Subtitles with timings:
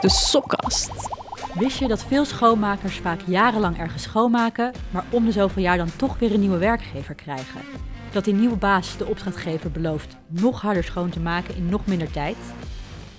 [0.00, 0.90] de Sokkast.
[1.54, 5.96] Wist je dat veel schoonmakers vaak jarenlang ergens schoonmaken, maar om de zoveel jaar dan
[5.96, 7.60] toch weer een nieuwe werkgever krijgen?
[8.12, 12.10] Dat die nieuwe baas de opdrachtgever belooft nog harder schoon te maken in nog minder
[12.10, 12.36] tijd?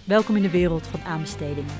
[0.03, 1.73] Welkom in de wereld van aanbestedingen.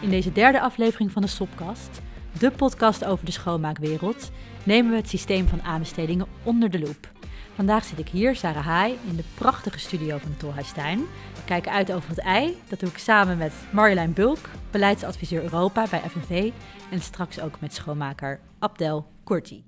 [0.00, 2.00] In deze derde aflevering van de Sopkast,
[2.38, 4.30] de podcast over de schoonmaakwereld,
[4.62, 7.10] nemen we het systeem van aanbestedingen onder de loep.
[7.54, 11.06] Vandaag zit ik hier, Sarah Haai, in de prachtige studio van Tolhuistuin.
[11.48, 12.56] Kijken uit over het ei.
[12.68, 16.52] Dat doe ik samen met Marjolein Bulk, beleidsadviseur Europa bij FNV.
[16.90, 19.64] En straks ook met schoonmaker Abdel Korti.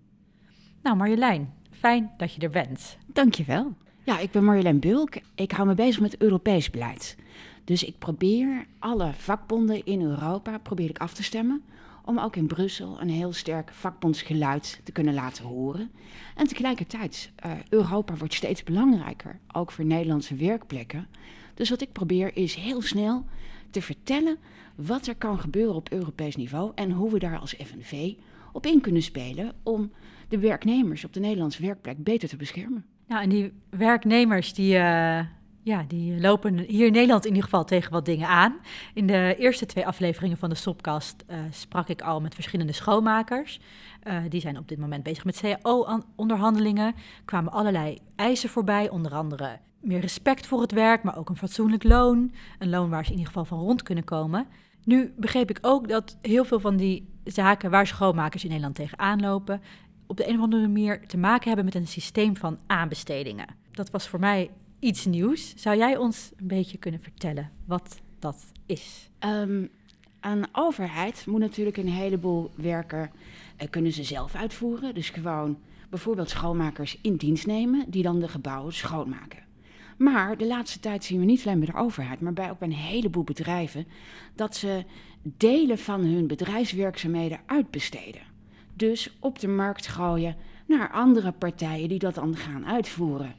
[0.82, 2.98] Nou Marjolein, fijn dat je er bent.
[3.06, 3.74] Dankjewel.
[4.02, 5.16] Ja, ik ben Marjolein Bulk.
[5.34, 7.16] Ik hou me bezig met Europees beleid.
[7.64, 11.62] Dus ik probeer alle vakbonden in Europa probeer ik af te stemmen
[12.04, 15.90] om ook in Brussel een heel sterk vakbondsgeluid te kunnen laten horen.
[16.34, 21.08] En tegelijkertijd, uh, Europa wordt steeds belangrijker, ook voor Nederlandse werkplekken.
[21.60, 23.24] Dus wat ik probeer is heel snel
[23.70, 24.38] te vertellen
[24.74, 28.14] wat er kan gebeuren op Europees niveau en hoe we daar als FNV
[28.52, 29.92] op in kunnen spelen om
[30.28, 32.84] de werknemers op de Nederlandse werkplek beter te beschermen.
[33.06, 35.20] Nou, en die werknemers die, uh,
[35.62, 38.56] ja, die lopen hier in Nederland in ieder geval tegen wat dingen aan.
[38.94, 43.60] In de eerste twee afleveringen van de Sopcast uh, sprak ik al met verschillende schoonmakers.
[44.04, 46.94] Uh, die zijn op dit moment bezig met CAO-onderhandelingen.
[47.24, 51.84] kwamen allerlei eisen voorbij, onder andere meer respect voor het werk, maar ook een fatsoenlijk
[51.84, 52.32] loon.
[52.58, 54.46] Een loon waar ze in ieder geval van rond kunnen komen.
[54.84, 59.20] Nu begreep ik ook dat heel veel van die zaken waar schoonmakers in Nederland tegenaan
[59.20, 59.60] lopen,
[60.06, 63.46] op de een of andere manier te maken hebben met een systeem van aanbestedingen.
[63.70, 65.54] Dat was voor mij iets nieuws.
[65.56, 69.10] Zou jij ons een beetje kunnen vertellen wat dat is?
[69.24, 69.70] Um,
[70.20, 73.10] een overheid moet natuurlijk een heleboel werken
[73.62, 74.94] uh, kunnen ze zelf uitvoeren.
[74.94, 75.58] Dus gewoon
[75.90, 79.49] bijvoorbeeld schoonmakers in dienst nemen die dan de gebouwen schoonmaken.
[80.02, 82.68] Maar de laatste tijd zien we niet alleen bij de overheid, maar bij ook bij
[82.68, 83.86] een heleboel bedrijven
[84.34, 84.84] dat ze
[85.22, 88.20] delen van hun bedrijfswerkzaamheden uitbesteden.
[88.74, 93.34] Dus op de markt gooien naar andere partijen die dat dan gaan uitvoeren.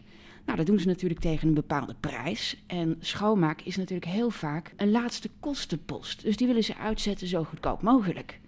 [0.45, 2.63] Nou, dat doen ze natuurlijk tegen een bepaalde prijs.
[2.67, 6.21] En schoonmaak is natuurlijk heel vaak een laatste kostenpost.
[6.23, 8.39] Dus die willen ze uitzetten zo goedkoop mogelijk.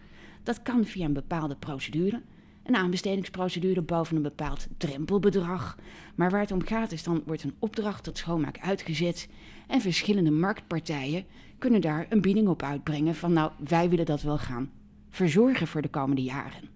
[0.44, 2.22] Dat kan via een bepaalde procedure.
[2.64, 5.78] Een aanbestedingsprocedure boven een bepaald drempelbedrag.
[6.16, 9.30] Maar waar het om gaat is dan wordt een opdracht tot schoonmaak uitgezet.
[9.68, 11.26] En verschillende marktpartijen
[11.58, 14.72] kunnen daar een bieding op uitbrengen van nou, wij willen dat wel gaan
[15.10, 16.70] verzorgen voor de komende jaren.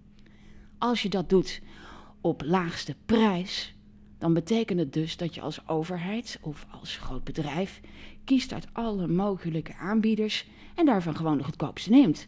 [0.78, 1.62] Als je dat doet
[2.20, 3.74] op laagste prijs,
[4.18, 7.80] dan betekent het dus dat je als overheid of als groot bedrijf
[8.24, 12.26] kiest uit alle mogelijke aanbieders en daarvan gewoon de goedkoopste neemt.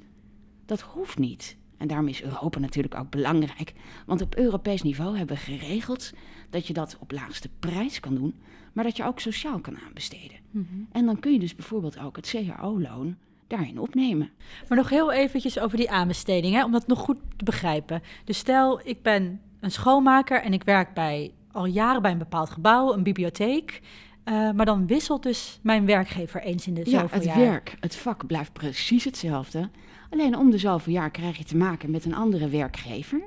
[0.66, 1.58] Dat hoeft niet.
[1.80, 3.72] En daarom is Europa natuurlijk ook belangrijk.
[4.06, 6.12] Want op Europees niveau hebben we geregeld
[6.50, 8.34] dat je dat op laagste prijs kan doen,
[8.72, 10.36] maar dat je ook sociaal kan aanbesteden.
[10.50, 10.88] Mm -hmm.
[10.92, 14.30] En dan kun je dus bijvoorbeeld ook het CAO-loon daarin opnemen.
[14.68, 18.02] Maar nog heel eventjes over die aanbesteding, hè, om dat nog goed te begrijpen.
[18.24, 22.50] Dus stel, ik ben een schoonmaker en ik werk bij al jaren bij een bepaald
[22.50, 23.80] gebouw, een bibliotheek.
[24.24, 27.38] Uh, maar dan wisselt dus mijn werkgever eens in de zoveel jaar.
[27.38, 29.70] Ja, het werk, het vak blijft precies hetzelfde.
[30.10, 33.20] Alleen om de zoveel jaar krijg je te maken met een andere werkgever.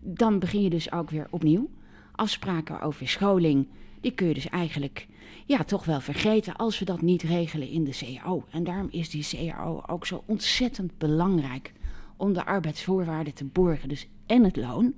[0.00, 1.70] Dan begin je dus ook weer opnieuw.
[2.12, 3.68] Afspraken over scholing,
[4.00, 5.06] die kun je dus eigenlijk
[5.46, 8.44] ja, toch wel vergeten als we dat niet regelen in de CAO.
[8.50, 11.72] En daarom is die CAO ook zo ontzettend belangrijk
[12.16, 13.88] om de arbeidsvoorwaarden te borgen.
[13.88, 14.94] Dus en het loon,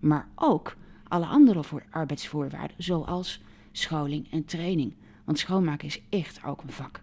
[0.00, 0.76] maar ook
[1.08, 3.40] alle andere voor arbeidsvoorwaarden, zoals
[3.72, 4.94] scholing en training.
[5.24, 7.02] Want schoonmaken is echt ook een vak.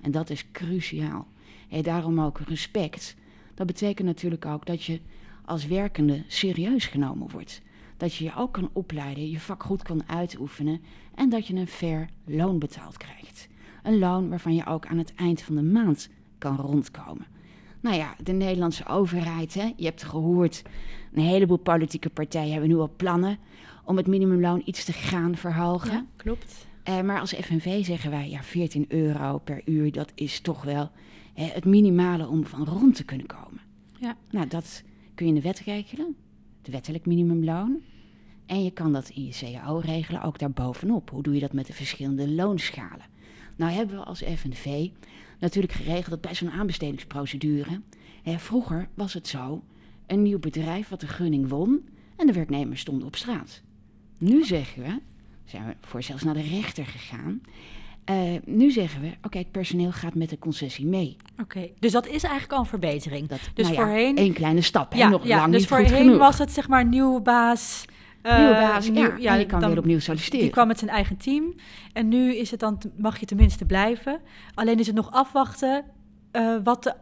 [0.00, 1.26] En dat is cruciaal.
[1.68, 3.16] En daarom ook respect.
[3.54, 5.00] Dat betekent natuurlijk ook dat je
[5.44, 7.62] als werkende serieus genomen wordt.
[7.96, 10.80] Dat je je ook kan opleiden, je vak goed kan uitoefenen
[11.14, 13.48] en dat je een fair loon betaald krijgt.
[13.82, 16.08] Een loon waarvan je ook aan het eind van de maand
[16.38, 17.26] kan rondkomen.
[17.80, 20.62] Nou ja, de Nederlandse overheid, hè, je hebt gehoord,
[21.12, 23.38] een heleboel politieke partijen hebben nu al plannen
[23.84, 25.92] om het minimumloon iets te gaan verhogen.
[25.92, 26.66] Ja, klopt.
[26.88, 30.90] Uh, maar als FNV zeggen wij, ja, 14 euro per uur, dat is toch wel
[31.34, 33.60] hè, het minimale om van rond te kunnen komen.
[34.00, 34.16] Ja.
[34.30, 34.82] Nou, dat
[35.14, 36.16] kun je in de wet regelen,
[36.58, 37.80] het wettelijk minimumloon.
[38.46, 41.10] En je kan dat in je CAO regelen, ook daarbovenop.
[41.10, 43.06] Hoe doe je dat met de verschillende loonschalen?
[43.56, 44.88] Nou hebben we als FNV
[45.38, 47.80] natuurlijk geregeld dat bij zo'n aanbestedingsprocedure...
[48.22, 49.62] Hè, vroeger was het zo,
[50.06, 51.88] een nieuw bedrijf wat de gunning won...
[52.16, 53.62] en de werknemers stonden op straat.
[54.18, 55.00] Nu zeggen we,
[55.44, 57.40] zijn we voor zelfs naar de rechter gegaan...
[58.10, 61.16] Uh, nu zeggen we, oké, okay, het personeel gaat met de concessie mee.
[61.32, 63.28] Oké, okay, dus dat is eigenlijk al een verbetering.
[63.28, 64.16] Dat, dus nou ja, voorheen...
[64.16, 66.18] één kleine stap, ja, nog ja, lang dus niet voorheen goed genoeg.
[66.18, 67.84] was het zeg maar nieuwe baas...
[68.36, 70.40] Nieuwe baas, nieuw, ja, ja, je kan dan- weer opnieuw solliciteren.
[70.40, 71.54] Die kwam met zijn eigen team.
[71.92, 74.20] En nu is het dan, mag je tenminste blijven.
[74.54, 75.84] Alleen is het nog afwachten
[76.30, 76.94] eh, wat, de,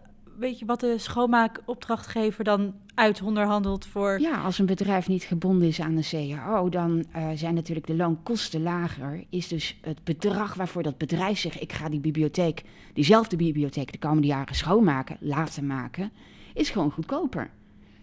[0.42, 4.20] weet je, wat de schoonmaakopdrachtgever dan uitonderhandelt voor...
[4.20, 7.96] Ja, als een bedrijf niet gebonden is aan de CAO, dan uh, zijn natuurlijk de
[7.96, 9.24] loonkosten lager.
[9.30, 12.62] Is dus het bedrag waarvoor dat bedrijf zegt: ik ga die bibliotheek,
[12.92, 16.12] diezelfde bibliotheek, de komende jaren schoonmaken, laten maken,
[16.54, 17.50] is gewoon goedkoper.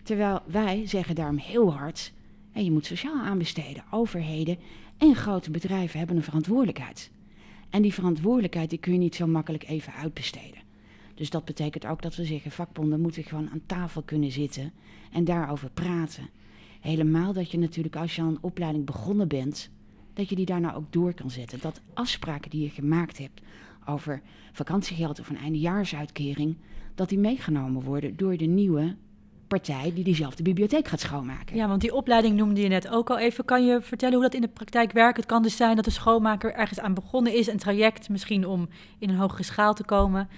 [0.03, 2.13] Terwijl wij zeggen daarom heel hard:
[2.51, 3.83] hey, je moet sociaal aanbesteden.
[3.91, 4.57] Overheden
[4.97, 7.11] en grote bedrijven hebben een verantwoordelijkheid.
[7.69, 10.67] En die verantwoordelijkheid die kun je niet zo makkelijk even uitbesteden.
[11.19, 14.71] Dus dat betekent ook dat we zeggen, vakbonden moeten gewoon aan tafel kunnen zitten
[15.11, 16.29] en daarover praten.
[16.79, 19.69] Helemaal dat je natuurlijk als je aan een opleiding begonnen bent,
[20.13, 21.59] dat je die daarna ook door kan zetten.
[21.61, 23.41] Dat afspraken die je gemaakt hebt
[23.85, 24.21] over
[24.51, 26.57] vakantiegeld of een eindejaarsuitkering,
[26.95, 28.95] dat die meegenomen worden door de nieuwe
[29.47, 31.55] partij die diezelfde bibliotheek gaat schoonmaken.
[31.55, 33.45] Ja, want die opleiding noemde je net ook al even.
[33.45, 35.17] Kan je vertellen hoe dat in de praktijk werkt?
[35.17, 38.67] Het kan dus zijn dat de schoonmaker ergens aan begonnen is, een traject misschien om
[38.99, 40.29] in een hogere schaal te komen.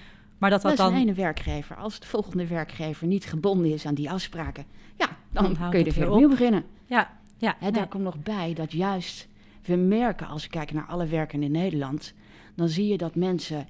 [0.42, 0.94] Maar dat dat, dan...
[0.94, 1.76] een ene werkgever.
[1.76, 4.66] Als de volgende werkgever niet gebonden is aan die afspraken,
[4.98, 6.64] ja, dan, kun je er weer opnieuw beginnen.
[6.86, 7.56] Ja, ja.
[7.60, 9.28] Hè, daar komt nog bij dat juist
[9.66, 12.14] we merken als we kijken naar alle werken in Nederland,
[12.56, 13.68] dan zie je dat mensen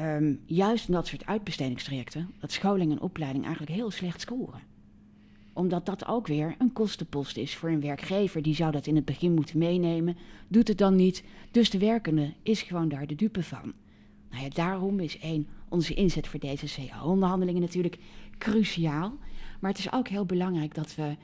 [0.00, 4.72] um, juist in dat soort uitbestedingstrajecten, dat scholing en opleiding eigenlijk heel slecht scoren
[5.52, 8.42] omdat dat ook weer een kostenpost is voor een werkgever.
[8.42, 10.16] Die zou dat in het begin moeten meenemen,
[10.48, 11.24] doet het dan niet.
[11.50, 13.72] Dus de werkende is gewoon daar de dupe van.
[14.34, 17.98] Nou ja, daarom is één, onze inzet voor deze CAO-onderhandelingen natuurlijk
[18.38, 19.18] cruciaal.
[19.60, 21.16] Maar het is ook heel belangrijk dat we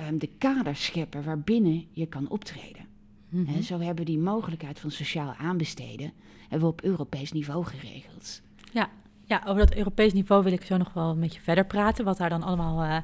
[0.00, 2.86] um, de kaders scheppen waarbinnen je kan optreden.
[3.28, 3.54] Mm -hmm.
[3.54, 8.42] He, zo hebben we die mogelijkheid van sociaal aanbesteden hebben we op Europees niveau geregeld.
[8.72, 8.90] Ja,
[9.24, 12.04] ja, over dat Europees niveau wil ik zo nog wel met je verder praten.
[12.04, 12.96] Wat daar dan allemaal uh,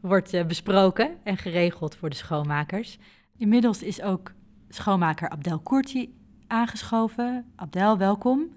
[0.00, 2.98] wordt uh, besproken en geregeld voor de schoonmakers.
[3.36, 4.32] Inmiddels is ook
[4.68, 6.14] schoonmaker Abdel Koerti
[6.46, 7.44] aangeschoven.
[7.56, 8.50] Abdel, welkom.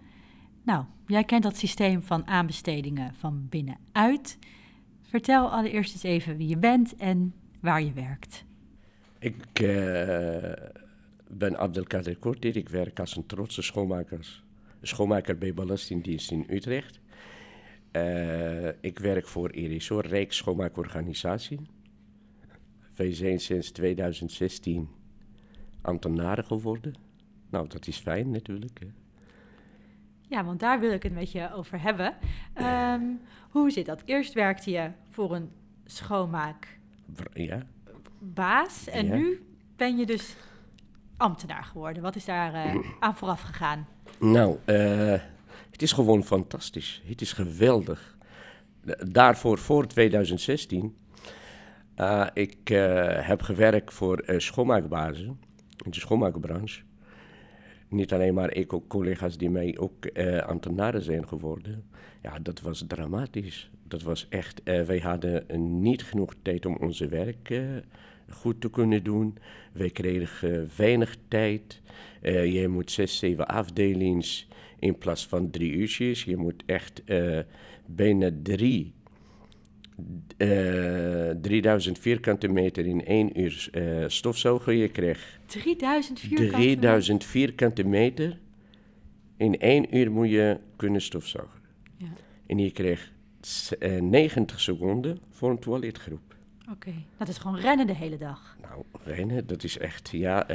[0.65, 4.37] Nou, jij kent dat systeem van aanbestedingen van binnenuit.
[5.01, 8.45] Vertel allereerst eens even wie je bent en waar je werkt.
[9.19, 10.53] Ik uh,
[11.29, 12.47] ben Abdelkader Koerti.
[12.47, 14.43] Ik werk als een trotse schoonmakers,
[14.81, 16.99] schoonmaker bij Belastingdienst in Utrecht.
[17.91, 21.59] Uh, ik werk voor Erisor, Rijksschoonmaakorganisatie.
[22.95, 24.89] Wij zijn sinds 2016
[25.81, 26.93] ambtenaren geworden.
[27.49, 28.79] Nou, dat is fijn natuurlijk.
[28.79, 29.04] Hè.
[30.27, 32.13] Ja, want daar wil ik het met je over hebben.
[32.61, 33.19] Um,
[33.49, 34.01] hoe zit dat?
[34.05, 35.51] Eerst werkte je voor een
[35.85, 38.91] schoonmaakbaas ja.
[38.91, 39.15] en Ja.
[39.15, 39.45] nu
[39.75, 40.35] ben je dus
[41.17, 42.03] ambtenaar geworden.
[42.03, 43.87] Wat is daar uh, aan vooraf gegaan?
[44.19, 45.11] Nou, uh,
[45.71, 47.01] het is gewoon fantastisch.
[47.05, 48.17] Het is geweldig.
[49.11, 50.97] Daarvoor, voor 2016,
[51.97, 55.39] uh, ik uh, heb gewerkt voor schoonmaakbazen
[55.85, 56.81] in de schoonmaakbranche.
[57.95, 60.09] Niet alleen maar ik, ook collega's die mij ook
[60.45, 61.83] ambtenaren zijn geworden.
[62.21, 63.69] Ja, dat was dramatisch.
[63.87, 65.45] Dat was echt, wij hadden
[65.81, 67.61] niet genoeg tijd om onze werk
[68.29, 69.37] goed te kunnen doen.
[69.71, 71.81] Wij kregen weinig tijd.
[72.21, 74.47] je moet zes, zeven afdelings
[74.79, 76.23] in plaats van drie uurtjes.
[76.23, 77.39] Je moet echt uh,
[77.85, 78.93] bijna drie,
[80.37, 84.77] uh, 3000 vierkante meter in één uur uh, stofzuigen.
[84.77, 88.39] Je kreeg 3000 vierkante 3000 vierkante meter.
[89.37, 91.59] In één uur moet je kunnen stofzuigen.
[91.97, 92.07] Ja.
[92.45, 93.11] En je kreeg
[93.99, 96.35] 90 seconden voor een toiletgroep.
[96.61, 97.05] Oké, okay.
[97.17, 98.57] dat is gewoon rennen de hele dag.
[98.61, 100.47] Nou, rennen, dat is echt, ja...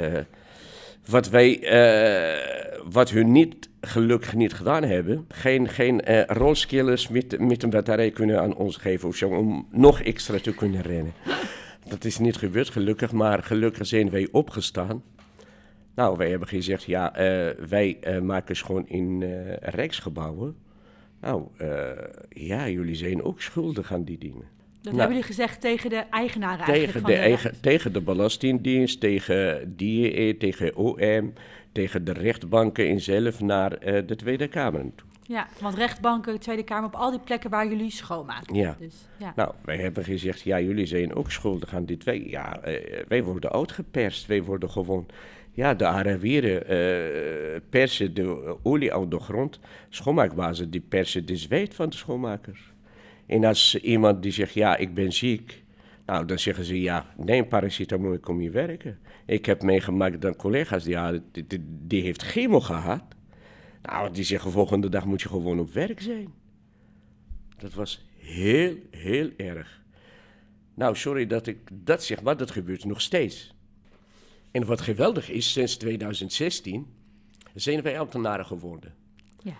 [1.09, 7.39] Wat wij, uh, wat hun niet, gelukkig niet gedaan hebben, geen, geen uh, rolskillers met,
[7.39, 11.13] met een batterij kunnen aan ons geven of zo, om nog extra te kunnen rennen.
[11.87, 15.03] Dat is niet gebeurd, gelukkig, maar gelukkig zijn wij opgestaan.
[15.95, 19.23] Nou, wij hebben gezegd, ja, uh, wij maken gewoon in
[19.59, 20.55] rijksgebouwen.
[21.21, 21.47] Nou,
[22.29, 24.60] ja, jullie zijn ook schuldig aan die dingen.
[24.81, 28.99] Dat nou, hebben jullie gezegd tegen de eigenaren tegen de, de eigen, Tegen de Belastingdienst,
[28.99, 31.33] tegen DIE, tegen OM,
[31.71, 35.07] tegen de rechtbanken in zelf naar uh, de Tweede Kamer toe.
[35.23, 38.55] Ja, want rechtbanken, Tweede Kamer, op al die plekken waar jullie schoonmaken.
[38.55, 38.75] Ja.
[38.79, 39.33] Dus, ja.
[39.35, 42.03] Nou, wij hebben gezegd, ja, jullie zijn ook schuldig aan dit.
[42.03, 42.75] Wij, ja, uh,
[43.07, 44.25] wij worden uitgeperst.
[44.25, 45.05] Wij worden gewoon...
[45.53, 49.59] Ja, de Arabieren uh, persen de olie uit de grond.
[49.89, 52.70] Schoonmaakbazen, die persen de zweet van de schoonmakers.
[53.31, 55.63] En als iemand die zegt, ja, ik ben ziek,
[56.05, 58.99] nou, dan zeggen ze, ja, neem paracetamol, ik kom hier werken.
[59.25, 63.03] Ik heb meegemaakt dat collega's, die, ja, die, die, die heeft chemo gehad.
[63.81, 66.33] Nou, die zeggen, volgende dag moet je gewoon op werk zijn.
[67.57, 69.81] Dat was heel, heel erg.
[70.73, 73.53] Nou, sorry dat ik dat zeg, maar dat gebeurt nog steeds.
[74.51, 76.87] En wat geweldig is, sinds 2016
[77.53, 78.93] zijn wij ambtenaren geworden.
[79.43, 79.57] Ja.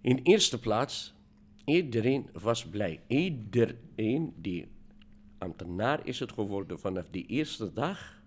[0.00, 1.14] In eerste plaats
[1.64, 3.00] Iedereen was blij.
[3.06, 4.66] Iedereen die
[5.38, 8.22] ambtenaar is het geworden vanaf die eerste dag,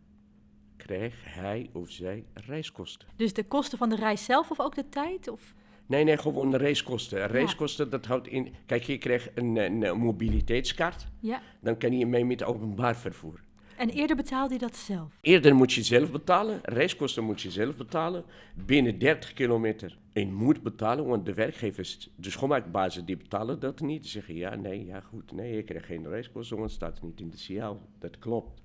[0.78, 3.08] kreeg hij of zij reiskosten.
[3.16, 5.28] Dus de kosten van de reis zelf of ook de tijd?
[5.28, 5.54] Of?
[5.86, 7.28] Nee, nee, gewoon de reiskosten.
[7.28, 8.54] Reiskosten, dat houdt in...
[8.66, 11.08] Kijk, je krijgt een, een mobiliteitskaart.
[11.20, 11.42] Ja.
[11.62, 13.40] Dan kan je mee met openbaar vervoer.
[13.78, 15.18] En eerder betaalde je dat zelf?
[15.22, 16.60] Eerder moet je zelf betalen.
[16.64, 18.24] Reiskosten moet je zelf betalen.
[18.66, 19.98] Binnen 30 kilometer.
[20.14, 24.02] En moet betalen, want de werkgevers, de schoonmaakbazen, die betalen dat niet.
[24.02, 27.20] Die zeggen, ja, nee, ja, goed, nee, je krijgt geen reiskosten, want het staat niet
[27.20, 27.82] in de CIAO.
[28.00, 28.62] Dat klopt.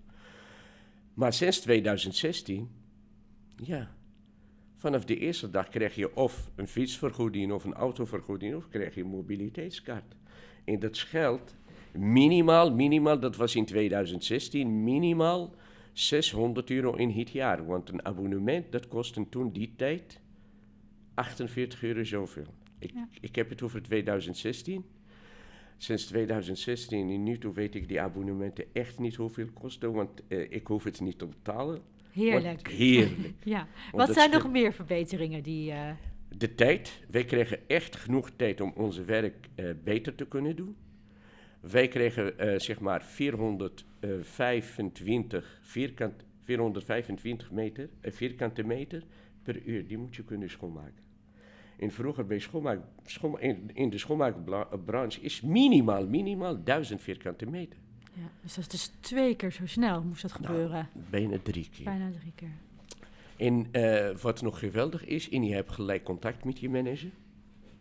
[1.14, 2.70] Maar sinds 2016,
[3.56, 3.94] ja,
[4.76, 9.00] vanaf de eerste dag krijg je of een fietsvergoeding of een autovergoeding of krijg je
[9.00, 10.14] een mobiliteitskaart.
[10.64, 11.56] En dat geldt
[11.98, 15.54] minimaal, minimaal, dat was in 2016, minimaal
[15.92, 17.66] 600 euro in het jaar.
[17.66, 20.20] Want een abonnement, dat kostte toen die tijd
[21.14, 22.46] 48 euro zoveel.
[22.78, 23.08] Ik, Ja.
[23.20, 24.84] ik heb het over 2016.
[25.76, 30.50] Sinds 2016 en nu toe weet ik die abonnementen echt niet hoeveel kosten, want eh,
[30.50, 31.80] ik hoef het niet te betalen.
[32.12, 32.68] Heerlijk.
[32.70, 33.32] Heerlijk.
[33.54, 33.66] Ja.
[33.92, 35.70] Want Wat zijn nog meer verbeteringen die...
[35.70, 35.90] eh,
[36.36, 37.02] De tijd.
[37.10, 40.76] Wij kregen echt genoeg tijd om onze werk eh, beter te kunnen doen.
[41.70, 49.02] Wij kregen eh, zeg maar 425 vierkant, 425 meter, eh, vierkante meter
[49.42, 49.86] per uur.
[49.86, 51.10] Die moet je kunnen schoonmaken.
[51.78, 57.78] En vroeger bij schoonmaak, schoon, in, in de schoonmaakbranche is minimaal, minimaal 1000 vierkante meter.
[58.14, 58.30] ja.
[58.42, 60.88] Dus dat is dus twee keer zo snel moest dat Nou, gebeuren.
[61.10, 61.84] Bijna drie keer.
[61.84, 62.50] Bijna drie keer.
[63.36, 67.10] En eh, wat nog geweldig is, en je hebt gelijk contact met je manager.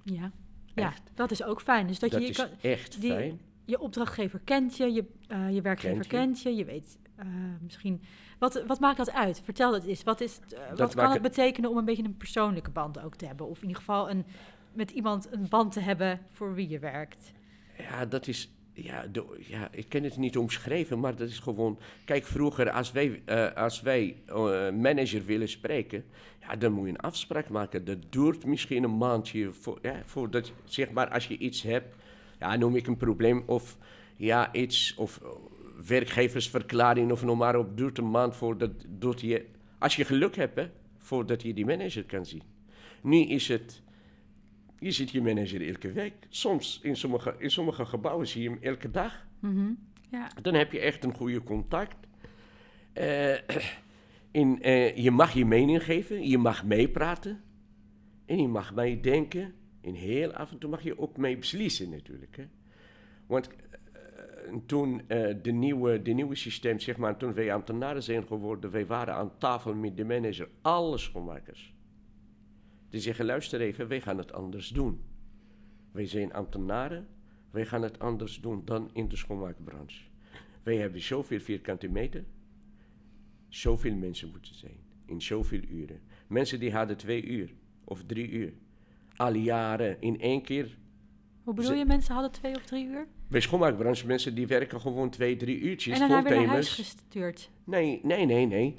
[0.03, 0.31] Ja.
[0.75, 1.01] Ja, Echt.
[1.13, 1.87] dat is ook fijn.
[1.87, 3.39] Dus dat, Dat, je, je is kan, echt die- fijn.
[3.71, 6.17] Je opdrachtgever kent je, je, eh, je werkgever Kent je.
[6.17, 7.25] kent je, je weet eh,
[7.61, 8.01] misschien...
[8.39, 9.41] Wat, wat maakt dat uit?
[9.43, 10.03] Vertel dat eens.
[10.03, 12.99] Wat, is, het, eh, wat kan het het- betekenen om een beetje een persoonlijke band
[13.03, 13.47] ook te hebben?
[13.47, 14.25] Of in ieder geval een,
[14.73, 17.31] met iemand een band te hebben voor wie je werkt?
[17.77, 18.51] Ja, dat is.
[18.73, 21.79] Ja, de, ja, ik kan het niet omschrijven, maar dat is gewoon.
[22.05, 23.21] Kijk, vroeger, als wij,
[23.55, 24.15] als wij
[24.73, 26.05] manager willen spreken,
[26.39, 27.85] ja, dan moet je een afspraak maken.
[27.85, 29.53] Dat duurt misschien een maandje.
[29.53, 31.95] Voor, ja, voordat, zeg maar, als je iets hebt,
[32.41, 33.77] ja, noem ik een probleem of
[34.15, 35.21] ja, iets, of
[35.87, 39.45] werkgeversverklaring of noem maar op, duurt een maand voordat dat je,
[39.79, 42.41] als je geluk hebt, hè, voordat je die manager kan zien.
[43.01, 43.81] Nu is het.
[44.79, 46.13] Je ziet je manager elke week.
[46.29, 49.25] Soms in sommige, in sommige gebouwen zie je hem elke dag.
[49.39, 49.71] Mhm.
[50.11, 51.95] Ja, Dan heb je echt een goede contact.
[52.93, 53.33] Eh,
[54.41, 57.41] en, eh, je mag je mening geven, je mag meepraten.
[58.25, 59.53] En je mag meedenken.
[59.81, 62.37] En heel af en toe mag je ook mee beslissen natuurlijk.
[62.37, 62.47] Hè.
[63.25, 63.49] Want
[63.91, 68.71] eh, toen eh, de, nieuwe, de nieuwe systeem, zeg maar, toen wij ambtenaren zijn geworden,
[68.71, 71.73] wij waren aan tafel met de manager, alle schoonmakers.
[72.89, 75.01] Die zeggen, luister even, wij gaan het anders doen.
[75.91, 77.07] Wij zijn ambtenaren,
[77.51, 80.03] wij gaan het anders doen dan in de schoonmaakbranche.
[80.63, 82.23] Wij hebben zoveel vierkante meter,
[83.47, 86.01] zoveel mensen moeten zijn, in zoveel uren.
[86.27, 88.53] Mensen die hadden twee uur of drie uur,
[89.21, 90.77] al jaren in één keer.
[91.43, 93.07] Hoe bedoel je, mensen hadden twee of drie uur?
[93.27, 97.49] Bij schoonmaakbranche, mensen die werken gewoon twee, drie uurtjes, en daarna weer naar huis gestuurd.
[97.63, 98.75] Nee, nee, nee, nee.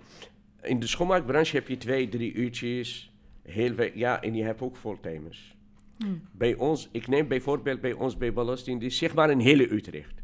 [0.63, 3.13] In de schoonmaakbranche heb je twee, drie uurtjes.
[3.43, 5.57] Heel we- ja, en je hebt ook fulltimers.
[5.99, 6.23] Hmm.
[6.33, 10.23] Bij ons, ik neem bijvoorbeeld bij ons bij Belastingdienst, zeg maar een hele Utrecht.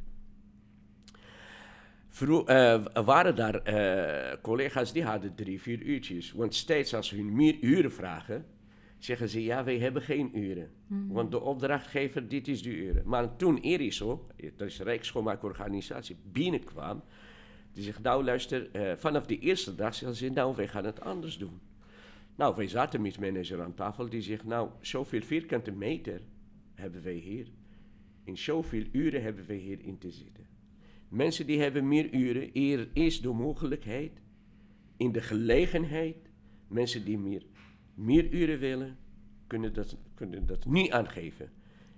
[2.09, 6.33] Vroeg, eh, waren daar eh, collega's die hadden drie, vier uurtjes.
[6.33, 8.45] Want steeds als hun meer uren vragen,
[8.99, 10.71] zeggen ze ja, wij hebben geen uren.
[11.09, 13.03] Want de opdrachtgever, dit is de uren.
[13.09, 14.27] Maar toen Eriso,
[14.57, 17.03] dat is Rijksschoonmaakorganisatie, binnenkwam,
[17.73, 21.01] die zegt, nou luister, eh, vanaf de eerste dag zeggen ze, nou wij gaan het
[21.01, 21.61] anders doen.
[22.37, 26.21] Nou, wij zaten met manager aan tafel, die zegt, nou, zoveel vierkante meter
[26.75, 27.47] hebben wij hier.
[28.25, 30.47] In zoveel uren hebben wij hier in te zitten.
[31.09, 34.13] Mensen die hebben meer uren, er is de mogelijkheid,
[34.97, 36.17] in de gelegenheid,
[36.69, 37.43] mensen die meer,
[37.99, 38.97] meer uren willen,
[39.47, 41.51] kunnen dat, kunnen dat niet aangeven.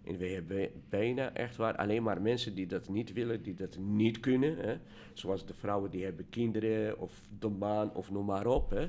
[0.05, 3.79] En we hebben bijna echt waar alleen maar mensen die dat niet willen, die dat
[3.79, 4.57] niet kunnen.
[4.57, 4.77] Hè.
[5.13, 8.71] Zoals de vrouwen die hebben kinderen of de baan of noem maar op.
[8.71, 8.89] Hè.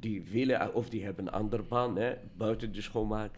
[0.00, 3.34] Die willen of die hebben een andere baan hè, buiten de schoonmaak.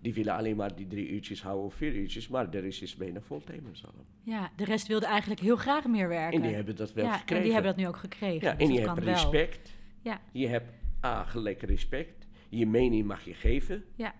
[0.00, 2.96] Die willen alleen maar die drie uurtjes houden of vier uurtjes, maar er is is
[2.96, 4.04] bijna fulltimers allemaal.
[4.22, 6.40] Ja, de rest wilde eigenlijk heel graag meer werken.
[6.40, 7.36] En die hebben dat wel ja, gekregen.
[7.36, 8.48] en die hebben dat nu ook gekregen.
[8.48, 9.14] Ja, dus en je dat hebt wel.
[9.14, 9.76] respect.
[10.02, 10.72] Ja, Je hebt
[11.04, 12.19] A, gelijk respect.
[12.50, 13.84] Je mening mag je geven.
[13.94, 14.14] ja.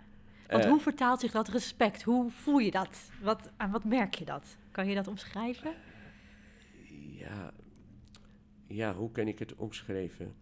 [0.48, 2.02] Want Eh, hoe vertaalt zich dat respect?
[2.02, 3.10] Hoe voel je dat?
[3.22, 4.56] Wat, aan wat merk je dat?
[4.70, 5.72] Kan je dat omschrijven?
[7.18, 7.52] Ja,
[8.66, 10.34] ja, hoe kan ik het omschrijven?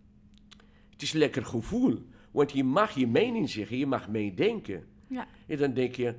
[0.90, 2.06] Het is een lekker gevoel.
[2.30, 4.86] Want je mag je mening zeggen, je mag meedenken.
[5.08, 6.14] Ja, En dan denk je,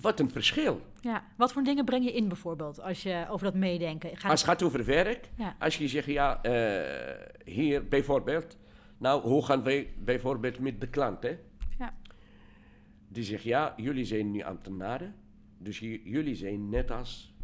[0.00, 0.80] wat een verschil.
[1.00, 1.24] Ja.
[1.36, 4.30] Wat voor dingen breng je in bijvoorbeeld als je over dat meedenken gaat?
[4.30, 5.56] Als het gaat over werk, Ja.
[5.58, 8.56] als je zegt, ja, eh, hier bijvoorbeeld,
[9.02, 11.38] nou, hoe gaan wij bijvoorbeeld met de klant, hè?
[11.78, 11.94] Ja.
[13.08, 15.14] Die zegt, ja, jullie zijn nu ambtenaren,
[15.58, 17.34] dus jullie zijn net als,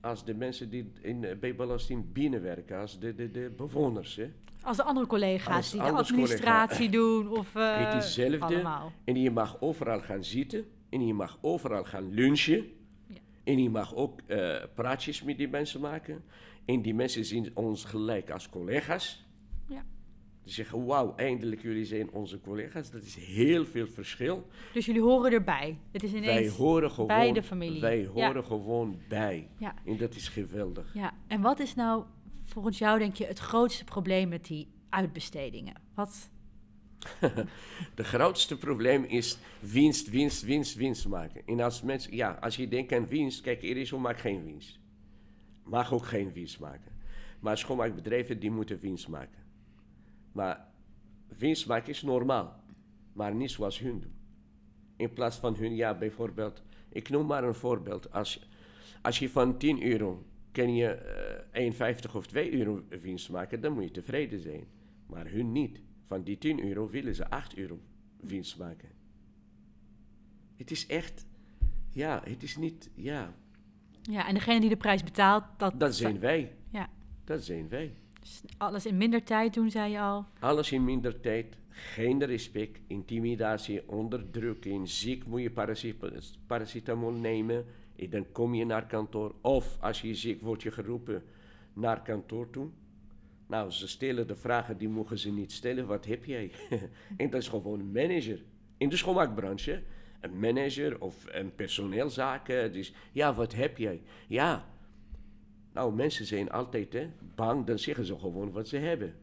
[0.00, 4.30] als de mensen die in, eh, bij belasting binnenwerken, als de, de, de bewoners, hè?
[4.62, 8.54] Als de andere collega's Als die de administratie doen of eh, Het is hetzelfde.
[8.54, 8.92] allemaal.
[9.04, 10.64] En je mag overal gaan zitten.
[10.88, 12.66] En je mag overal gaan lunchen.
[13.06, 13.16] Ja.
[13.44, 16.24] En je mag ook eh, praatjes met die mensen maken.
[16.64, 19.26] En die mensen zien ons gelijk als collega's.
[19.68, 19.84] Ja.
[20.48, 22.90] Die zeggen, wauw, eindelijk jullie zijn onze collega's.
[22.90, 24.46] Dat is heel veel verschil.
[24.72, 25.78] Dus jullie horen erbij.
[25.92, 27.80] Het is Wij ineens horen gewoon bij de familie.
[27.80, 28.26] Wij Ja.
[28.26, 29.48] horen gewoon bij.
[29.58, 29.74] Ja.
[29.84, 30.94] En dat is geweldig.
[30.94, 32.04] Ja, en wat is nou
[32.44, 35.74] volgens jou, denk je, het grootste probleem met die uitbestedingen?
[35.94, 36.30] Wat?
[37.94, 41.42] De grootste probleem is winst, winst, winst, winst maken.
[41.46, 44.78] En als mensen, ja, als je denkt aan winst, kijk, Erizo maakt geen winst.
[45.64, 46.92] Mag ook geen winst maken.
[47.40, 49.46] Maar schoonmaakbedrijven, die moeten winst maken.
[50.38, 50.66] Maar
[51.38, 52.60] winst maken is normaal.
[53.12, 54.12] Maar niet zoals hun doen.
[54.96, 58.12] In plaats van hun, ja, bijvoorbeeld, ik noem maar een voorbeeld.
[58.12, 58.48] Als,
[59.02, 60.88] als je van 10 euro, kan je
[61.52, 64.64] eh 1,50 of 2 euro winst maken, dan moet je tevreden zijn.
[65.06, 65.80] Maar hun niet.
[66.06, 67.78] Van die 10 euro willen ze 8 euro
[68.20, 68.88] winst maken.
[70.56, 71.26] Het is echt,
[71.90, 73.34] ja, het is niet, ja,
[74.02, 76.56] Ja, en degene die de prijs betaalt, dat, dat zijn wij.
[76.70, 76.88] Ja,
[77.24, 77.94] Dat zijn wij.
[78.58, 80.24] Alles in minder tijd doen, zei je al.
[80.40, 87.64] Alles in minder tijd, geen respect, intimidatie, onderdrukking, ziek moet je paracet- paracetamol nemen
[87.96, 89.34] en dan kom je naar kantoor.
[89.40, 91.22] Of als je ziek wordt je geroepen
[91.72, 92.68] naar kantoor toe.
[93.46, 95.86] Nou, ze stellen de vragen die mogen ze niet stellen.
[95.86, 96.50] Wat heb jij?
[97.16, 98.42] en dat is gewoon een manager.
[98.76, 99.82] In de schoonmaakbranche,
[100.20, 102.72] een manager of een personeelzaken.
[102.72, 104.02] Dus ja, wat heb jij?
[104.28, 104.66] Ja,
[105.78, 109.14] nou, mensen zijn altijd hè, bang, dan zeggen ze gewoon wat ze hebben.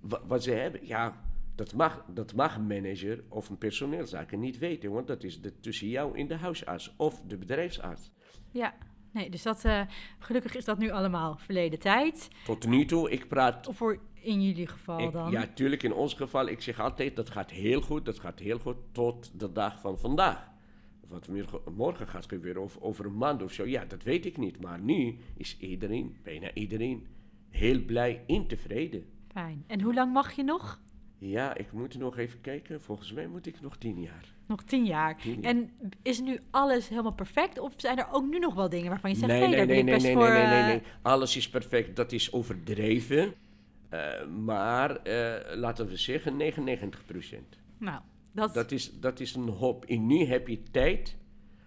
[0.00, 1.20] Wa- wat ze hebben, ja,
[1.54, 5.60] dat mag, dat mag een manager of een personeelszaken niet weten, want dat is de,
[5.60, 8.10] tussen jou en de huisarts of de bedrijfsarts.
[8.50, 8.74] Ja,
[9.12, 9.80] nee, dus dat, eh,
[10.18, 12.28] gelukkig is dat nu allemaal verleden tijd.
[12.44, 13.66] Tot nu toe, ik praat.
[13.68, 15.30] Of voor in jullie geval Ik, dan.
[15.30, 18.58] ja, tuurlijk, in ons geval, ik zeg altijd, dat gaat heel goed, dat gaat heel
[18.58, 20.48] goed tot de dag van vandaag.
[21.10, 21.28] Wat
[21.74, 24.60] morgen gaat gebeuren, of over een maand of zo, ja, dat weet ik niet.
[24.60, 27.06] Maar nu is iedereen, bijna iedereen,
[27.48, 29.04] heel blij en tevreden.
[29.28, 29.64] Fijn.
[29.66, 30.80] En hoe lang mag je nog?
[31.18, 32.82] Ja, ik moet nog even kijken.
[32.82, 34.34] Volgens mij moet ik nog tien jaar.
[34.46, 35.16] Nog tien jaar.
[35.16, 35.50] Tien jaar.
[35.50, 35.70] En
[36.02, 37.58] is nu alles helemaal perfect?
[37.58, 39.32] Of zijn er ook nu nog wel dingen waarvan je zegt...
[39.32, 40.34] nee, nee, nee, nee, best nee, nee, voor...
[40.34, 40.82] nee, nee, eh, nee.
[41.02, 41.96] Alles is perfect.
[41.96, 43.34] Dat is overdreven.
[43.88, 47.58] Eh, maar eh, laten we zeggen 99 procent.
[47.78, 48.00] Nou,
[48.32, 49.84] dat, Dat is, dat is een hoop.
[49.84, 51.16] En nu heb je tijd.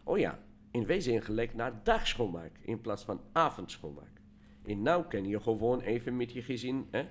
[0.03, 0.39] Oh ja,
[0.71, 4.21] en wij zijn gelijk naar dagschoonmaak in plaats van avondschoonmaak.
[4.65, 7.05] En nou kan je gewoon even met je gezin hè,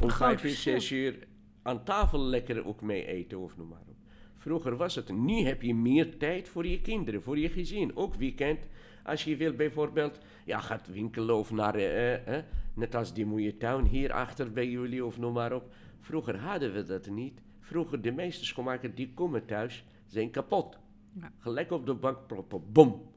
[0.00, 1.18] om vijf uur, zes uur
[1.62, 3.96] aan tafel lekker ook mee eten of noem maar op.
[4.36, 7.96] Vroeger was het, nu heb je meer tijd voor je kinderen, voor je gezin.
[7.96, 8.58] Ook weekend,
[9.04, 13.26] als je wil bijvoorbeeld, ja, gaat winkelen of naar, eh, eh, eh, net als die
[13.26, 15.74] mooie tuin hier achter bij jullie of noem maar op.
[16.00, 17.40] Vroeger hadden we dat niet.
[17.66, 20.78] Vroeger, de meeste schoonmakers die komen thuis, zijn kapot.
[21.12, 21.32] Ja.
[21.38, 23.10] Gelijk op de bank ploppen, bom.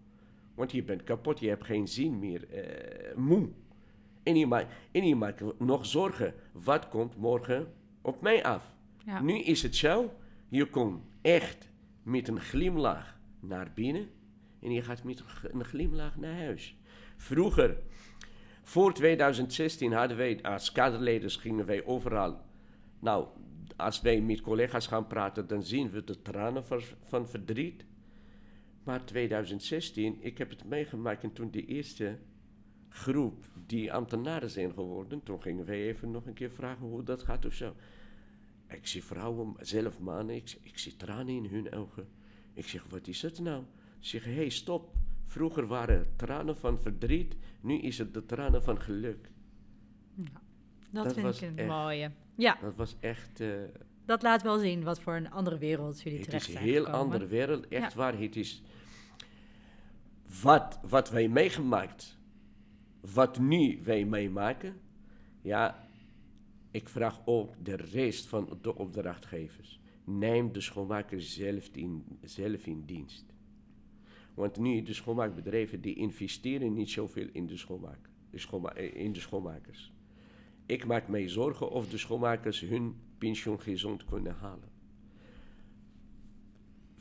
[0.55, 3.49] Want je bent kapot, je hebt geen zin meer, eh, moe.
[4.23, 8.75] En je, maakt, en je maakt nog zorgen, wat komt morgen op mij af?
[9.05, 9.21] ja.
[9.21, 10.13] Nu is het zo,
[10.47, 11.69] je komt echt
[12.03, 14.09] met een glimlach naar binnen
[14.61, 16.77] en je gaat met een glimlach naar huis.
[17.17, 17.77] Vroeger,
[18.63, 22.41] voor 2016 hadden wij als kaderleden gingen wij overal.
[22.99, 23.27] Nou,
[23.79, 26.63] als wij met collega's gaan praten, dan zien we de tranen
[27.03, 27.85] van, verdriet.
[28.83, 32.17] Maar 2016, ik heb het meegemaakt en toen de eerste
[32.89, 37.23] groep die ambtenaren zijn geworden, toen gingen wij even nog een keer vragen hoe dat
[37.23, 37.75] gaat of zo.
[38.67, 42.07] Ik zie vrouwen, zelf mannen, ik, ik zie tranen in hun ogen.
[42.53, 43.63] Ik zeg, wat is het nou?
[43.99, 44.95] Ze zeggen, hé, hey, stop.
[45.25, 49.31] Vroeger waren tranen van verdriet, nu is het de tranen van geluk.
[50.91, 52.11] Dat, dat vind was ik een echt- mooie.
[52.35, 53.49] Ja, Dat was echt, eh,
[54.05, 56.71] dat laat wel zien wat voor een andere wereld jullie het terecht is een zijn
[56.73, 57.01] heel gekomen.
[57.05, 57.67] andere wereld.
[57.67, 57.97] Echt Ja.
[57.97, 58.61] waar, het is
[60.41, 62.17] wat, wat wij meegemaakt,
[63.13, 64.79] wat nu wij meemaken.
[65.41, 65.87] Ja,
[66.71, 69.79] ik vraag ook de rest van de opdrachtgevers.
[70.03, 73.25] Neem de schoonmaker zelf in, zelf in dienst.
[74.33, 78.09] Want nu, de schoonmaakbedrijven, die investeren niet zoveel in de, schoonmaak,
[78.75, 79.93] eh, in de schoonmakers.
[80.69, 84.69] Ik maak mij zorgen of de schoonmakers hun pensioen gezond kunnen halen.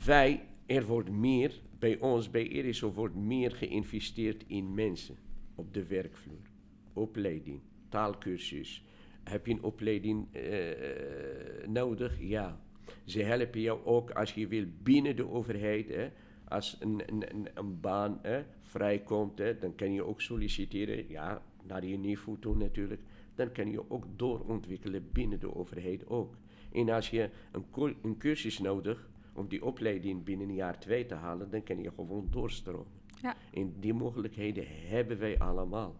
[0.05, 5.15] Wij er wordt meer, bij ons, bij Eriso, wordt meer geïnvesteerd in mensen
[5.55, 6.49] op de werkvloer.
[6.93, 8.83] Opleiding, taalkursus.
[9.23, 12.19] Heb je een opleiding eh, nodig?
[12.19, 12.61] Ja.
[13.05, 15.89] Ze helpen jou ook als je wil binnen de overheid.
[15.89, 16.09] Hè,
[16.47, 21.09] als een, een, een baan hè, vrijkomt, hè, dan kan je ook solliciteren.
[21.09, 23.01] Ja, naar je niveau toe natuurlijk
[23.39, 26.37] dan kan je ook doorontwikkelen binnen de overheid ook.
[26.71, 31.13] En als je een, een cursus nodig om die opleiding binnen een jaar twee te
[31.13, 32.91] halen, dan kan je gewoon doorstromen.
[33.21, 33.35] Ja.
[33.53, 35.95] En die mogelijkheden hebben wij allemaal.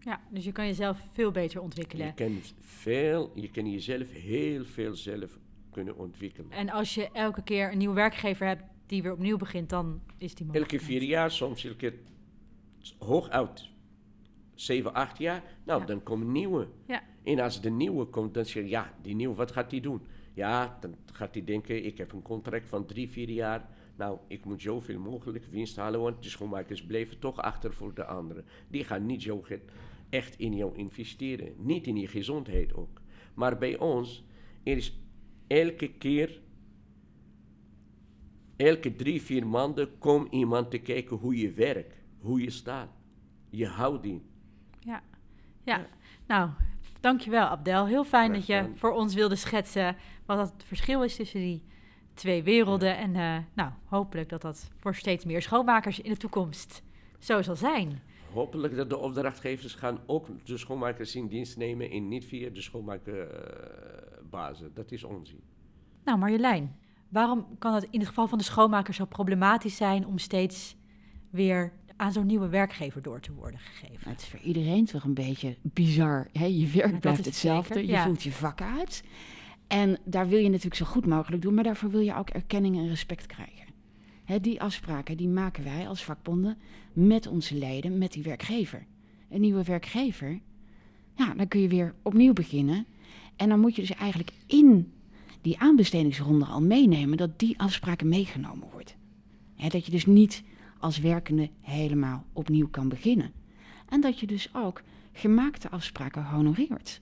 [0.00, 2.06] Ja, dus je kan jezelf veel beter ontwikkelen.
[2.06, 5.38] Je kan, veel, je kan jezelf heel veel zelf
[5.70, 6.50] kunnen ontwikkelen.
[6.50, 10.34] En als je elke keer een nieuwe werkgever hebt die weer opnieuw begint, dan is
[10.34, 10.72] die mogelijk.
[10.72, 11.94] Elke vier jaar, soms elke
[13.30, 13.70] oud.
[14.60, 15.42] 7, 8 jaar.
[15.64, 16.68] Nou, dan komen nieuwe.
[16.86, 17.02] Ja.
[17.22, 20.00] En als de nieuwe komt, dan zeg je, ja, die nieuwe, wat gaat die doen?
[20.34, 23.68] Ja, dan gaat hij denken, ik heb een contract van 3, 4 jaar.
[23.96, 28.04] Nou, ik moet zoveel mogelijk winst halen, want de schoonmakers blijven toch achter voor de
[28.04, 28.44] anderen.
[28.68, 29.44] Die gaan niet zo
[30.08, 31.54] echt in jou investeren.
[31.56, 33.00] Niet in je gezondheid ook.
[33.34, 34.24] Maar bij ons,
[34.62, 35.00] er is
[35.46, 36.40] elke keer,
[38.56, 42.90] elke drie, vier maanden, komt iemand te kijken hoe je werkt, hoe je staat,
[43.50, 44.22] je houding.
[45.68, 45.86] Ja,
[46.26, 46.50] nou,
[47.00, 47.86] dankjewel Abdel.
[47.86, 51.62] Heel fijn dat je voor ons wilde schetsen wat het verschil is tussen die
[52.14, 52.96] twee werelden.
[52.96, 56.82] En uh, nou, hopelijk dat dat voor steeds meer schoonmakers in de toekomst
[57.18, 58.02] zo zal zijn.
[58.32, 62.62] Hopelijk dat de opdrachtgevers gaan ook de schoonmakers in dienst nemen en niet via de
[62.62, 64.74] schoonmakerbazen.
[64.74, 65.40] dat is onzin.
[66.04, 66.76] Nou Marjolein,
[67.08, 70.76] waarom kan het in het geval van de schoonmakers zo problematisch zijn om steeds
[71.30, 74.10] weer aan zo'n nieuwe werkgever door te worden gegeven?
[74.10, 76.28] het is voor iedereen toch een beetje bizar.
[76.32, 76.44] Hè?
[76.44, 79.02] Je werk blijft hetzelfde, je voelt je vak uit.
[79.66, 82.76] En daar wil je natuurlijk zo goed mogelijk doen, maar daarvoor wil je ook erkenning
[82.76, 83.66] en respect krijgen.
[84.42, 86.56] die afspraken die maken wij als vakbonden
[86.92, 88.86] met onze leden, met die werkgever.
[89.30, 90.40] Een nieuwe werkgever,
[91.16, 92.86] ja, dan kun je weer opnieuw beginnen.
[93.36, 94.92] En dan moet je dus eigenlijk in
[95.40, 98.94] die aanbestedingsronde al meenemen dat die afspraken meegenomen worden.
[99.68, 100.42] dat je dus niet
[100.78, 103.32] als werkende helemaal opnieuw kan beginnen.
[103.88, 107.00] En dat je dus ook gemaakte afspraken honoreert.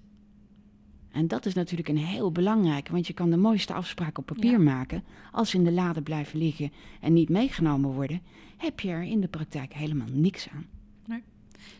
[1.10, 4.60] En dat is natuurlijk een heel belangrijk, want je kan de mooiste afspraken op papier
[4.60, 5.04] maken.
[5.32, 8.20] Als ze in de lade blijven liggen en niet meegenomen worden,
[8.56, 10.66] heb je er in de praktijk helemaal niks aan.
[11.06, 11.22] Nee.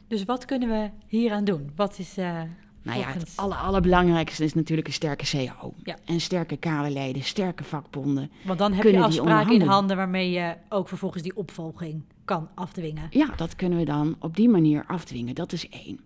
[0.09, 1.71] Dus wat kunnen we hieraan doen?
[1.75, 2.19] Wat is.
[2.19, 2.43] Uh,
[2.87, 5.75] nou ja, het aller, allerbelangrijkste is natuurlijk een sterke CAO.
[5.83, 5.97] Ja.
[6.05, 8.31] En sterke kaderleden, sterke vakbonden.
[8.45, 13.07] Want dan heb je afspraken in handen waarmee je ook vervolgens die opvolging kan afdwingen.
[13.11, 15.35] Ja, dat kunnen we dan op die manier afdwingen.
[15.35, 16.01] Dat is één.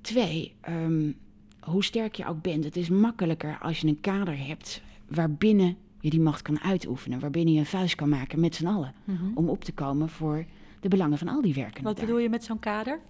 [0.00, 1.16] Twee, um,
[1.60, 6.10] hoe sterk je ook bent, het is makkelijker als je een kader hebt waarbinnen je
[6.10, 7.20] die macht kan uitoefenen.
[7.20, 8.94] Waarbinnen je een vuist kan maken met z'n allen.
[9.04, 9.24] Mhm.
[9.34, 10.44] Om op te komen voor
[10.80, 11.82] de belangen van al die werkenden.
[11.82, 13.00] Wat bedoel je met zo'n kader?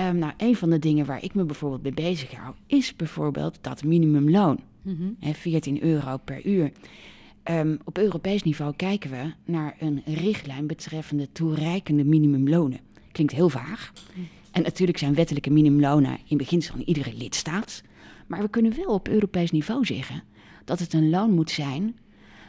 [0.00, 3.58] Um, nou, een van de dingen waar ik me bijvoorbeeld mee bezig hou, is bijvoorbeeld
[3.60, 4.58] dat minimumloon.
[4.82, 6.72] Mm 14 euro per uur.
[7.44, 12.80] Um, op Europees niveau kijken we naar een richtlijn betreffende toereikende minimumlonen.
[13.12, 13.92] Klinkt heel vaag.
[14.12, 14.20] Mhm.
[14.50, 17.82] En natuurlijk zijn wettelijke minimumlonen in beginsel van iedere lidstaat.
[18.26, 20.22] Maar we kunnen wel op Europees niveau zeggen
[20.64, 21.96] dat het een loon moet zijn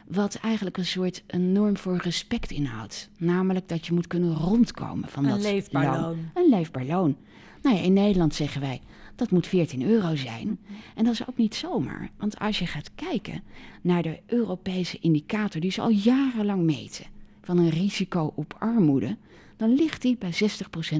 [0.06, 3.10] wat eigenlijk een soort een norm voor respect inhoudt.
[3.18, 6.18] Namelijk dat je moet kunnen rondkomen van een dat leefbaar loon.
[6.34, 7.16] Een leefbaar loon.
[7.62, 8.80] Nou ja, in Nederland zeggen wij
[9.16, 10.58] dat moet 14 euro zijn.
[10.94, 12.10] En dat is ook niet zomaar.
[12.16, 13.42] Want als je gaat kijken
[13.82, 17.04] naar de Europese indicator die ze al jarenlang meten
[17.42, 19.16] van een risico op armoede,
[19.56, 20.34] dan ligt die bij 60%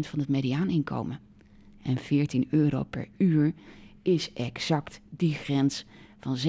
[0.00, 1.20] van het mediaaninkomen.
[1.82, 3.52] En 14 euro per uur
[4.02, 5.84] is exact die grens
[6.20, 6.40] van 60%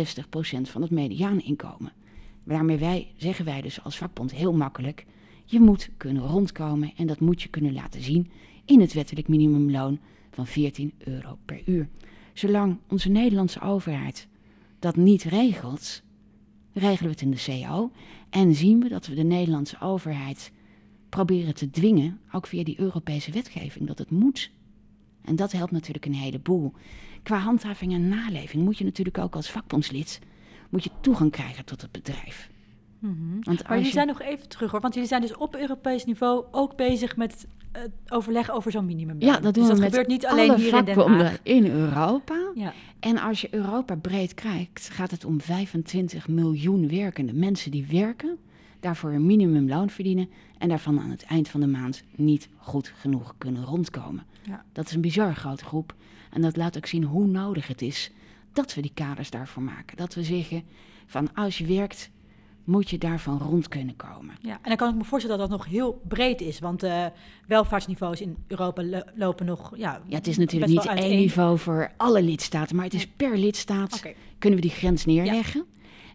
[0.62, 1.92] van het mediaaninkomen.
[2.44, 5.06] Daarmee wij, zeggen wij dus als vakbond heel makkelijk:
[5.46, 8.32] je moet kunnen rondkomen en dat moet je kunnen laten zien
[8.66, 10.00] in het wettelijk minimumloon
[10.32, 11.88] van 14 euro per uur.
[12.34, 14.28] Zolang onze Nederlandse overheid
[14.80, 16.02] dat niet regelt,
[16.74, 17.92] regelen we het in de CO
[18.30, 20.52] en zien we dat we de Nederlandse overheid
[21.10, 24.52] proberen te dwingen, ook via die Europese wetgeving, dat het moet.
[25.22, 26.74] En dat helpt natuurlijk een heleboel.
[27.24, 30.20] Qua handhaving en naleving moet je natuurlijk ook als vakbondslid
[30.74, 32.50] moet je toegang krijgen tot het bedrijf.
[33.00, 36.06] Mm want maar jullie zijn nog even terug hoor, want jullie zijn dus op Europees
[36.06, 39.16] niveau ook bezig met het overleg over zo'n minimum.
[39.20, 41.40] Ja, dat doen dus dat gebeurt niet alleen hier in Den Haag.
[41.44, 42.52] in Europa.
[42.56, 42.74] Ja.
[43.00, 48.38] En als je Europa breed kijkt, gaat het om 25 miljoen werkende mensen die werken,
[48.80, 53.36] daarvoor een minimumloon verdienen en daarvan aan het eind van de maand niet goed genoeg
[53.38, 54.24] kunnen rondkomen.
[54.42, 54.64] Ja.
[54.72, 55.96] Dat is een bizar grote groep.
[56.32, 58.12] En dat laat ook zien hoe nodig het is
[58.54, 59.98] dat we die kaders daarvoor maken.
[59.98, 60.64] Dat we zeggen
[61.06, 62.10] van als je werkt
[62.64, 64.36] moet je daarvan rond kunnen komen.
[64.42, 67.12] Ja, en dan kan ik me voorstellen dat dat nog heel breed is, want de
[67.48, 69.74] welvaartsniveaus in Europa lo- lopen nog.
[69.78, 73.38] Ja, Ja, het is natuurlijk niet één niveau voor alle lidstaten, maar het is per
[73.38, 74.02] lidstaat
[74.40, 75.66] kunnen we die grens neerleggen.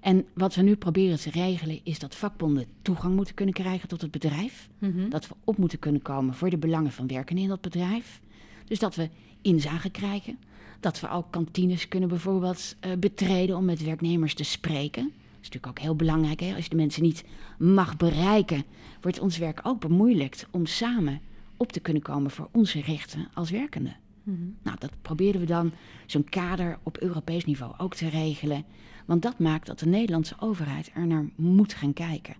[0.01, 4.01] En wat we nu proberen te regelen is dat vakbonden toegang moeten kunnen krijgen tot
[4.01, 4.69] het bedrijf.
[4.79, 5.09] Mhm.
[5.09, 8.21] Dat we op moeten kunnen komen voor de belangen van werkenden in dat bedrijf.
[8.65, 9.09] Dus dat we
[9.43, 10.39] inzage krijgen.
[10.81, 15.03] Dat we ook kantines kunnen bijvoorbeeld eh, betreden om met werknemers te spreken.
[15.03, 16.41] Dat is natuurlijk ook heel belangrijk.
[16.41, 16.55] Hè?
[16.55, 17.25] Als je de mensen niet
[17.59, 18.65] mag bereiken,
[19.01, 21.21] wordt ons werk ook bemoeilijkt om samen
[21.57, 23.97] op te kunnen komen voor onze rechten als werkenden.
[24.23, 24.37] Mhm.
[24.63, 25.73] Nou, dat proberen we dan
[26.07, 28.65] zo'n kader op Europees niveau ook te regelen.
[29.07, 32.35] Want dat maakt dat de Nederlandse overheid er naar moet gaan kijken.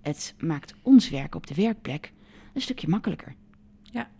[0.00, 2.12] Het maakt ons werk op de werkplek
[2.52, 3.34] een stukje makkelijker.
[3.82, 4.10] Ja,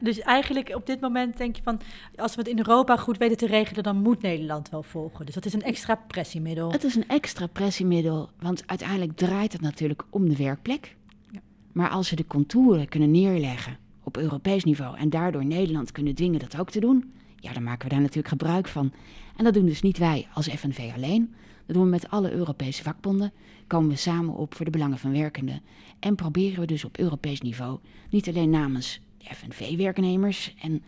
[0.00, 1.80] dus eigenlijk op dit moment denk je van,
[2.16, 5.26] als we het in Europa goed weten te regelen, dan moet Nederland wel volgen.
[5.26, 6.72] Dus dat is een extra pressiemiddel.
[6.72, 10.96] Het is een extra pressiemiddel, want uiteindelijk draait het natuurlijk om de werkplek.
[11.30, 11.40] Ja.
[11.72, 16.40] Maar als we de contouren kunnen neerleggen op Europees niveau en daardoor Nederland kunnen dwingen
[16.40, 18.92] dat ook te doen, ja, dan maken we daar natuurlijk gebruik van.
[19.36, 21.34] En dat doen dus niet wij als FNV alleen.
[21.66, 23.32] Dat doen we met alle Europese vakbonden.
[23.66, 25.62] Komen we samen op voor de belangen van werkenden.
[25.98, 27.78] En proberen we dus op Europees niveau
[28.10, 30.82] niet alleen namens FNV-werknemers en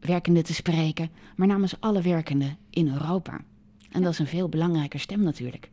[0.00, 3.40] werkenden te spreken, maar namens alle werkenden in Europa.
[3.90, 5.70] En dat is een veel belangrijker stem natuurlijk.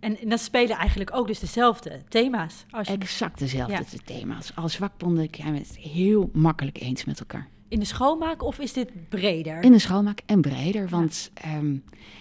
[0.00, 2.64] En, en dan spelen eigenlijk ook dus dezelfde thema's.
[2.70, 3.98] Als je Exact dezelfde Ja.
[4.04, 4.54] thema's.
[4.54, 7.48] Als vakbonden zijn we het heel makkelijk eens met elkaar.
[7.68, 9.62] In de schoonmaak of is dit breder?
[9.62, 10.88] In de schoonmaak en breder.
[10.88, 11.60] Want ja.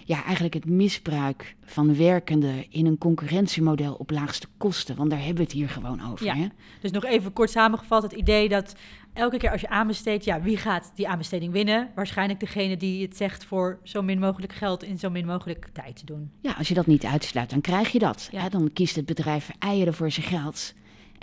[0.05, 4.95] ja, eigenlijk het misbruik van werkenden in een concurrentiemodel op laagste kosten.
[4.95, 6.25] Want daar hebben we het hier gewoon over.
[6.25, 6.35] Ja.
[6.35, 6.47] Hè?
[6.81, 8.75] Dus nog even kort samengevat, het idee dat
[9.13, 11.89] elke keer als je aanbesteedt, ja, wie gaat die aanbesteding winnen?
[11.95, 15.95] Waarschijnlijk degene die het zegt voor zo min mogelijk geld in zo min mogelijk tijd
[15.95, 16.31] te doen.
[16.41, 18.27] Ja, als je dat niet uitsluit, dan krijg je dat.
[18.31, 18.41] Ja.
[18.41, 18.49] Hè?
[18.49, 20.73] Dan kiest het bedrijf eieren voor zijn geld.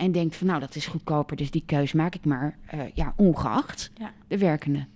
[0.03, 2.57] En denkt van nou, dat is goedkoper, dus die keus maak ik maar.
[2.67, 4.13] eh, ja, ongeacht Ja.
[4.29, 4.87] de werkende.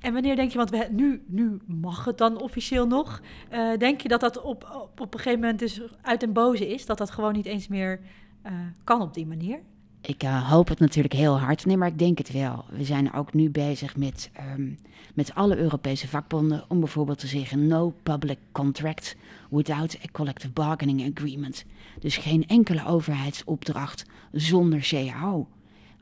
[0.00, 4.00] En wanneer denk je, want we, nu, nu mag het dan officieel nog, eh, denk
[4.00, 6.86] je dat dat op, op, op een gegeven moment dus uit den boze is?
[6.86, 8.00] Dat dat gewoon niet eens meer
[8.42, 8.52] eh,
[8.84, 9.60] kan op die manier?
[10.00, 11.66] Ik hoop het natuurlijk heel hard.
[11.66, 12.64] Nee, maar ik denk het wel.
[12.70, 14.68] We zijn ook nu bezig met, ehm,
[15.14, 19.16] met alle Europese vakbonden om bijvoorbeeld te zeggen no public contract
[19.50, 21.64] without a collective bargaining agreement.
[21.98, 25.48] Dus geen enkele overheidsopdracht zonder CAO.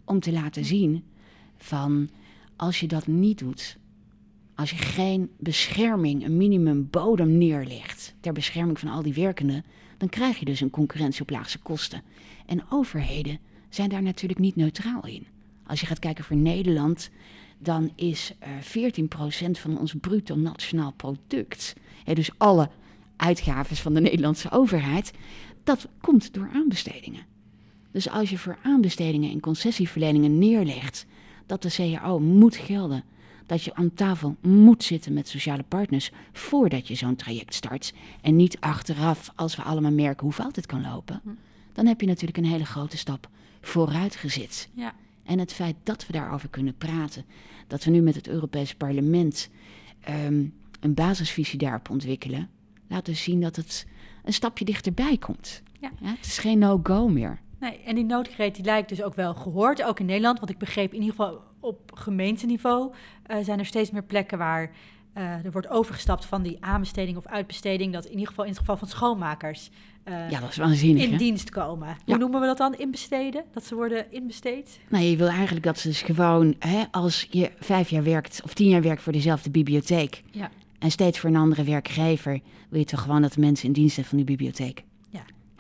[0.05, 1.05] Om te laten zien
[1.57, 2.09] van
[2.57, 3.79] als je dat niet doet,
[4.55, 9.65] als je geen bescherming, een minimum bodem neerlegt ter bescherming van al die werkenden,
[9.97, 12.03] dan krijg je dus een concurrentie op laagste kosten.
[12.47, 13.39] En overheden
[13.69, 15.27] zijn daar natuurlijk niet neutraal in.
[15.67, 17.11] Als je gaat kijken voor Nederland,
[17.59, 22.71] dan is eh 14% van ons bruto nationaal product, hè, dus alle
[23.17, 25.13] uitgaven van de Nederlandse overheid,
[25.65, 27.27] dat komt door aanbestedingen.
[27.91, 31.07] Dus als je voor aanbestedingen en concessieverleningen neerlegt
[31.47, 33.05] dat de CAO moet gelden,
[33.47, 38.37] dat je aan tafel moet zitten met sociale partners voordat je zo'n traject start en
[38.37, 41.29] niet achteraf als we allemaal merken hoe fout het kan lopen, Hm.
[41.73, 43.29] dan heb je natuurlijk een hele grote stap
[43.61, 44.69] vooruit gezet.
[44.75, 44.95] Ja.
[45.25, 47.25] En het feit dat we daarover kunnen praten,
[47.67, 49.49] dat we nu met het Europese parlement
[50.01, 50.45] ehm,
[50.81, 52.49] een basisvisie daarop ontwikkelen,
[52.89, 53.87] laat dus zien dat het
[54.25, 55.63] een stapje dichterbij komt.
[55.81, 55.91] Ja.
[56.03, 57.41] het is geen no-go meer.
[57.61, 60.39] Nee, en die noodkreet die lijkt dus ook wel gehoord, ook in Nederland.
[60.39, 62.93] Want ik begreep in ieder geval op gemeenteniveau
[63.27, 64.71] eh, zijn er steeds meer plekken waar
[65.13, 67.93] eh, er wordt overgestapt van die aanbesteding of uitbesteding.
[67.93, 69.71] Dat in ieder geval in het geval van schoonmakers
[70.05, 71.03] eh, Ja, dat is waanzinnig.
[71.05, 71.17] in hè?
[71.17, 71.89] dienst komen.
[71.89, 72.17] Hoe Ja.
[72.17, 72.75] noemen we dat dan?
[72.75, 73.45] Inbesteden?
[73.53, 74.81] Dat ze worden inbesteed?
[74.89, 78.55] Nou, je wil eigenlijk dat ze dus gewoon, hè, als je vijf jaar werkt of
[78.55, 80.51] tien jaar werkt voor dezelfde bibliotheek Ja.
[80.79, 83.95] en steeds voor een andere werkgever, wil je toch gewoon dat de mensen in dienst
[83.95, 84.85] zijn van die bibliotheek.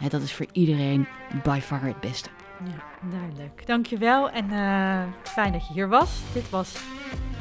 [0.08, 1.06] Dat is voor iedereen
[1.42, 2.28] by far het beste.
[2.64, 3.66] Ja, duidelijk.
[3.66, 6.20] Dankjewel en eh, fijn dat je hier was.
[6.32, 6.76] Dit was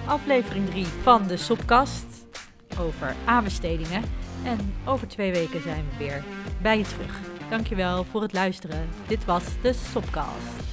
[0.06, 2.06] aflevering 3 van de Sopkast
[2.80, 4.04] over aanbestedingen.
[4.44, 6.24] En over twee weken zijn we weer
[6.62, 7.20] bij je terug.
[7.50, 8.90] Dankjewel voor het luisteren.
[9.08, 10.67] Dit was de Sopkast.